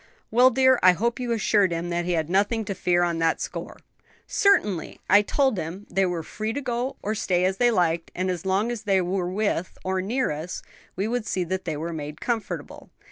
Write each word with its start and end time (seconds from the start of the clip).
'""Well, 0.31 0.49
dear, 0.49 0.79
I 0.81 0.93
hope 0.93 1.19
you 1.19 1.31
assured 1.31 1.71
him 1.71 1.91
that 1.91 2.05
he 2.05 2.13
had 2.13 2.27
nothing 2.27 2.65
to 2.65 2.73
fear 2.73 3.03
on 3.03 3.19
that 3.19 3.39
score." 3.39 3.77
"Certainly; 4.25 4.99
I 5.07 5.21
told 5.21 5.59
him 5.59 5.85
they 5.91 6.07
were 6.07 6.23
free 6.23 6.53
to 6.53 6.59
go 6.61 6.97
or 7.03 7.13
stay 7.13 7.45
as 7.45 7.57
they 7.57 7.69
liked, 7.69 8.09
and 8.15 8.31
as 8.31 8.43
long 8.43 8.71
as 8.71 8.81
they 8.81 8.99
were 8.99 9.29
with, 9.29 9.77
or 9.83 10.01
near 10.01 10.31
us, 10.31 10.63
we 10.95 11.07
would 11.07 11.27
see 11.27 11.43
that 11.43 11.65
they 11.65 11.77
were 11.77 11.93
made 11.93 12.19
comfortable. 12.19 12.89